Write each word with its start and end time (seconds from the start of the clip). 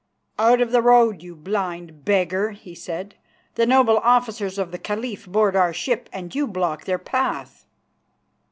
"Out 0.39 0.61
of 0.61 0.71
the 0.71 0.81
road, 0.81 1.21
you 1.21 1.35
blind 1.35 2.03
beggar," 2.05 2.53
he 2.53 2.73
said. 2.73 3.13
"The 3.53 3.67
noble 3.67 3.99
officers 3.99 4.57
of 4.57 4.71
the 4.71 4.79
Caliph 4.79 5.27
board 5.27 5.55
our 5.55 5.73
ship, 5.75 6.09
and 6.11 6.33
you 6.33 6.47
block 6.47 6.85
their 6.85 6.97
path." 6.97 7.67